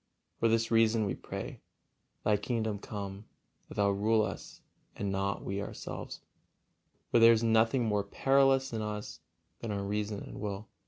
[0.39, 1.61] For this reason we pray:
[2.23, 3.25] "Thy kingdom come,
[3.69, 4.61] that Thou rule us,
[4.95, 6.21] and not: we ourselves,"
[7.11, 9.19] for there is nothing more perilous in us
[9.59, 10.67] than our reason and will.